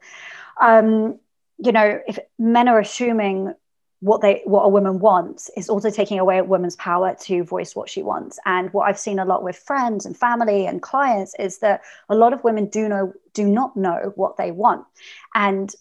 [0.62, 1.18] um,
[1.58, 3.56] you know, if men are assuming
[4.02, 7.76] what they what a woman wants is also taking away a woman's power to voice
[7.76, 8.39] what she wants.
[8.46, 12.16] And what i've seen a lot with friends and family and clients is that a
[12.16, 14.86] lot of women do know do not know what they want.
[15.34, 15.74] And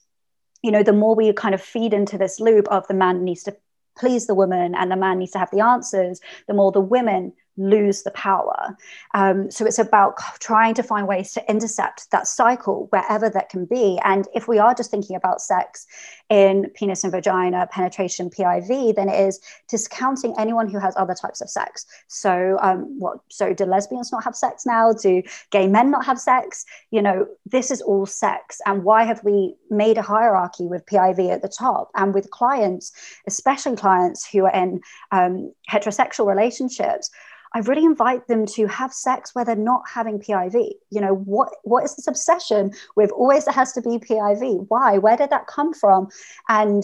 [0.63, 3.43] you know the more we kind of feed into this loop of the man needs
[3.45, 3.57] to
[3.97, 7.33] please the woman and the man needs to have the answers the more the women
[7.57, 8.77] lose the power.
[9.15, 13.65] Um, so it's about trying to find ways to intercept that cycle wherever that can
[13.65, 13.99] be.
[14.05, 15.87] And if we are just thinking about sex
[16.31, 21.41] in penis and vagina, penetration, PIV, then it is discounting anyone who has other types
[21.41, 21.87] of sex.
[22.09, 23.19] So um, what?
[23.31, 24.93] So do lesbians not have sex now?
[24.93, 26.65] Do gay men not have sex?
[26.91, 28.61] You know, this is all sex.
[28.67, 32.93] And why have we made a hierarchy with PIV at the top and with clients,
[33.27, 34.81] especially clients who are in
[35.13, 37.11] um, heterosexual relationships?
[37.55, 40.73] I really invite them to have sex where they're not having PIV.
[40.91, 44.67] You know, what what is this obsession with always there has to be PIV?
[44.69, 44.99] Why?
[44.99, 46.09] Where did that come from?
[46.49, 46.83] And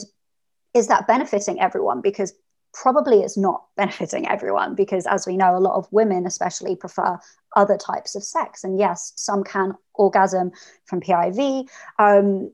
[0.73, 2.01] is that benefiting everyone?
[2.01, 2.33] Because
[2.73, 7.19] probably it's not benefiting everyone because as we know a lot of women especially prefer
[7.57, 10.53] other types of sex and yes some can orgasm
[10.85, 11.69] from piv
[11.99, 12.53] um,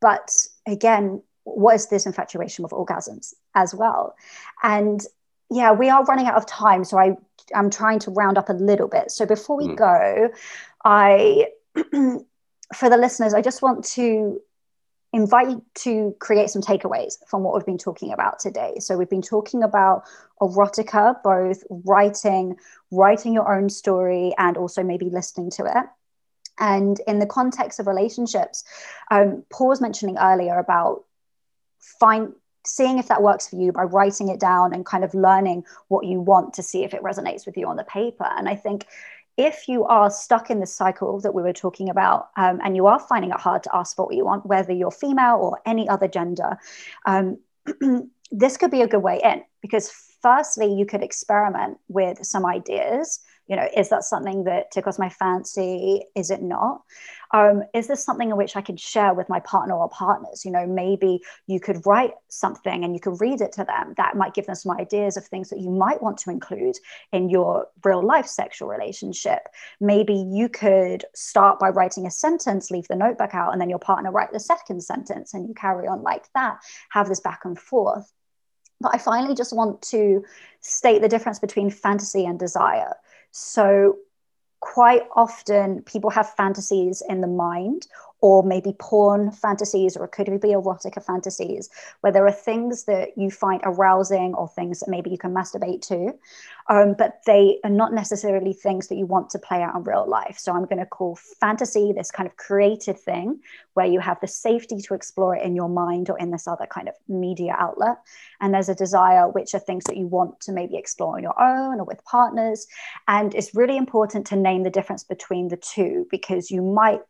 [0.00, 0.30] but
[0.68, 4.14] again what is this infatuation with orgasms as well
[4.62, 5.04] and
[5.50, 7.16] yeah, we are running out of time, so I
[7.54, 9.10] I'm trying to round up a little bit.
[9.10, 9.76] So before we mm.
[9.76, 10.30] go,
[10.84, 11.48] I
[12.74, 14.40] for the listeners, I just want to
[15.12, 18.74] invite you to create some takeaways from what we've been talking about today.
[18.80, 20.02] So we've been talking about
[20.40, 22.56] erotica, both writing,
[22.90, 25.86] writing your own story, and also maybe listening to it.
[26.58, 28.64] And in the context of relationships,
[29.10, 31.04] um, Paul was mentioning earlier about
[31.78, 32.32] find
[32.66, 36.06] seeing if that works for you by writing it down and kind of learning what
[36.06, 38.26] you want to see if it resonates with you on the paper.
[38.36, 38.86] And I think
[39.36, 42.86] if you are stuck in this cycle that we were talking about um, and you
[42.86, 45.88] are finding it hard to ask for what you want, whether you're female or any
[45.88, 46.56] other gender,
[47.06, 47.38] um,
[48.30, 49.90] this could be a good way in because,
[50.22, 55.08] firstly, you could experiment with some ideas you know is that something that tickles my
[55.08, 56.02] fancy?
[56.14, 56.82] Is it not?
[57.32, 60.44] Um, is this something in which i could share with my partner or partners?
[60.44, 63.94] You know maybe you could write something and you could read it to them.
[63.96, 66.76] That might give them some ideas of things that you might want to include
[67.12, 69.48] in your real life sexual relationship.
[69.80, 73.78] Maybe you could start by writing a sentence leave the notebook out and then your
[73.78, 76.58] partner write the second sentence and you carry on like that
[76.90, 78.12] have this back and forth.
[78.80, 80.24] But I finally just want to
[80.60, 82.94] state the difference between fantasy and desire.
[83.36, 83.96] So,
[84.60, 87.88] quite often people have fantasies in the mind
[88.24, 91.68] or maybe porn fantasies, or it could be erotica fantasies,
[92.00, 95.82] where there are things that you find arousing or things that maybe you can masturbate
[95.82, 96.10] to,
[96.70, 100.08] um, but they are not necessarily things that you want to play out in real
[100.08, 100.38] life.
[100.38, 103.40] So I'm going to call fantasy this kind of creative thing
[103.74, 106.64] where you have the safety to explore it in your mind or in this other
[106.64, 107.98] kind of media outlet.
[108.40, 111.38] And there's a desire, which are things that you want to maybe explore on your
[111.38, 112.66] own or with partners.
[113.06, 117.02] And it's really important to name the difference between the two because you might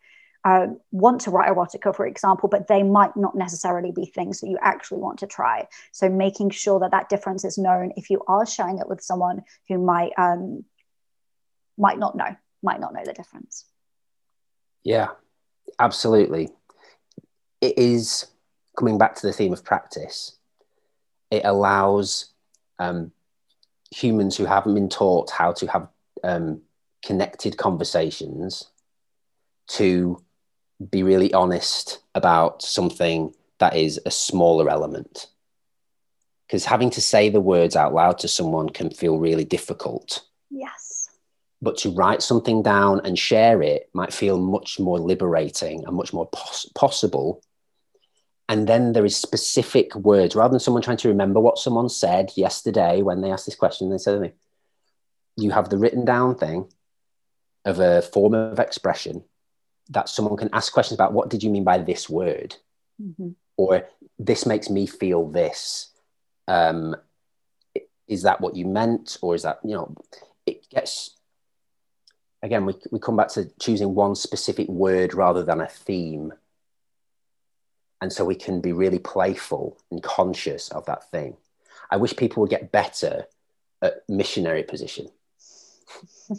[0.45, 4.49] uh, want to write erotica, for example, but they might not necessarily be things that
[4.49, 5.67] you actually want to try.
[5.93, 9.43] So making sure that that difference is known if you are sharing it with someone
[9.69, 10.65] who might um,
[11.79, 13.65] might not know might not know the difference.
[14.83, 15.09] Yeah,
[15.79, 16.51] absolutely.
[17.61, 18.27] It is
[18.77, 20.37] coming back to the theme of practice.
[21.31, 22.33] It allows
[22.79, 23.13] um,
[23.91, 25.89] humans who haven't been taught how to have
[26.23, 26.61] um,
[27.03, 28.71] connected conversations
[29.69, 30.24] to
[30.91, 35.29] be really honest about something that is a smaller element.
[36.47, 40.23] Because having to say the words out loud to someone can feel really difficult.
[40.51, 41.09] Yes.
[41.63, 46.13] But to write something down and share it might feel much more liberating and much
[46.13, 47.43] more pos- possible.
[48.49, 52.33] And then there is specific words rather than someone trying to remember what someone said
[52.37, 53.89] yesterday when they asked this question.
[53.89, 54.35] They said,
[55.37, 56.69] you have the written down thing
[57.65, 59.25] of a form of expression
[59.91, 62.57] that someone can ask questions about what did you mean by this word?
[63.03, 63.31] Mm-hmm.
[63.57, 63.89] or
[64.21, 65.91] this makes me feel this.
[66.47, 66.95] Um,
[68.07, 69.19] is that what you meant?
[69.21, 69.95] Or is that you know
[70.47, 71.17] it gets
[72.43, 76.33] again we, we come back to choosing one specific word rather than a theme.
[78.01, 81.37] And so we can be really playful and conscious of that thing.
[81.91, 83.27] I wish people would get better
[83.83, 85.09] at missionary position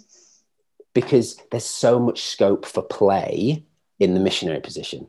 [0.95, 3.63] because there's so much scope for play
[3.99, 5.07] in the missionary position.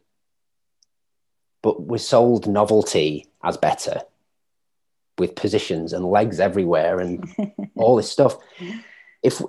[1.62, 4.02] But we're sold novelty as better
[5.16, 7.24] with positions and legs everywhere and
[7.76, 8.36] all this stuff.
[9.22, 9.40] If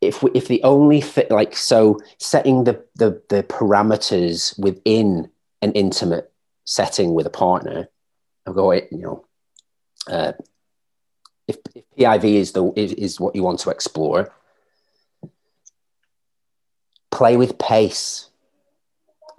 [0.00, 5.30] if if the only thing like so setting the, the the parameters within
[5.60, 6.32] an intimate
[6.64, 7.88] setting with a partner,
[8.46, 9.24] I'll go you know,
[10.08, 10.32] uh,
[11.46, 14.32] if, if PIV is the is, is what you want to explore,
[17.12, 18.30] play with pace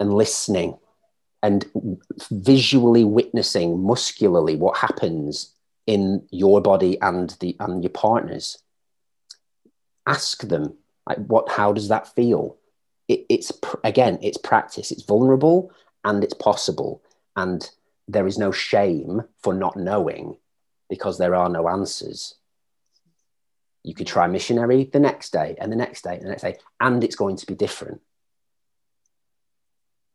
[0.00, 0.78] and listening
[1.42, 1.66] and
[2.30, 5.52] visually witnessing muscularly what happens
[5.86, 8.62] in your body and the and your partners.
[10.06, 10.74] Ask them
[11.06, 12.56] like what how does that feel?
[13.08, 13.52] It, it's
[13.82, 14.90] again it's practice.
[14.90, 15.70] It's vulnerable
[16.04, 17.02] and it's possible.
[17.36, 17.68] And
[18.08, 20.36] there is no shame for not knowing
[20.88, 22.36] because there are no answers
[23.84, 26.56] you could try missionary the next day and the next day and the next day,
[26.80, 28.00] and it's going to be different.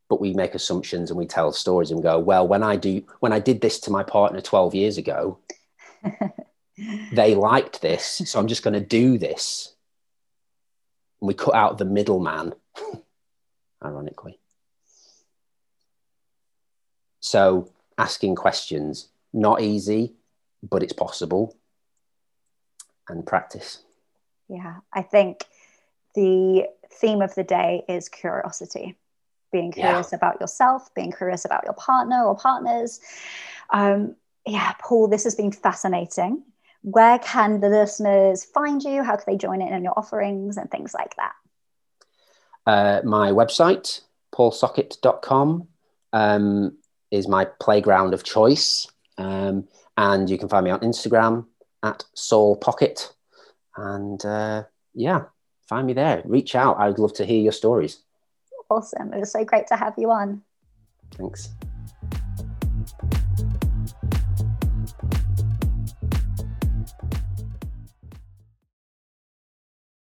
[0.10, 3.32] But we make assumptions and we tell stories and go, well, when I do, when
[3.32, 5.38] I did this to my partner 12 years ago,
[7.14, 8.24] they liked this.
[8.26, 9.76] So I'm just going to do this.
[11.22, 12.56] And we cut out the middleman,
[13.86, 14.40] ironically.
[17.20, 20.16] So asking questions, not easy,
[20.64, 21.56] but it's possible
[23.10, 23.80] and practice.
[24.48, 25.46] Yeah, I think
[26.16, 28.98] the theme of the day is curiosity
[29.52, 30.18] being curious yeah.
[30.18, 33.00] about yourself, being curious about your partner or partners.
[33.72, 36.44] Um, yeah, Paul, this has been fascinating.
[36.82, 39.04] Where can the listeners find you?
[39.04, 41.34] How can they join in on your offerings and things like that?
[42.66, 44.02] Uh, my website,
[44.34, 45.68] paulsocket.com,
[46.14, 46.78] um,
[47.12, 48.88] is my playground of choice.
[49.18, 51.46] Um, and you can find me on Instagram,
[51.84, 53.14] at Soul Pocket.
[53.78, 54.64] And uh,
[54.94, 55.26] yeah,
[55.68, 56.22] find me there.
[56.26, 56.80] Reach out.
[56.80, 58.00] I'd love to hear your stories.
[58.70, 59.14] Awesome.
[59.14, 60.42] It was so great to have you on.
[61.12, 61.50] Thanks.